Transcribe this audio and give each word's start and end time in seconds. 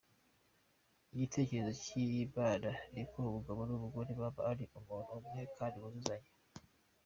Icyerekezo 1.25 1.71
cy’Imana 1.83 2.69
ni 2.93 3.01
uko 3.03 3.15
umugabo 3.29 3.59
n’umugore 3.65 4.09
baba 4.19 4.41
ari 4.51 4.65
umuntu 4.79 5.11
umwe 5.19 5.41
kandi 5.57 5.75
buzuzanya. 5.83 6.31